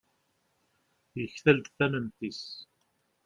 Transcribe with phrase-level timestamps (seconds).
[1.19, 2.41] yektal-d tamemt-is